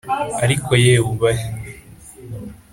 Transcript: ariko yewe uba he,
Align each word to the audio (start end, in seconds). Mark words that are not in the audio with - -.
ariko 0.43 0.71
yewe 0.83 1.07
uba 1.11 1.29
he, 1.37 1.47